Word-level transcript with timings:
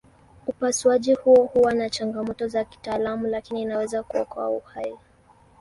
Upasuaji 0.47 1.13
huo 1.13 1.43
huwa 1.53 1.73
na 1.73 1.89
changamoto 1.89 2.47
za 2.47 2.63
kitaalamu 2.63 3.27
lakini 3.27 3.61
inaweza 3.61 4.03
kuokoa 4.03 4.49
uhai. 4.49 4.95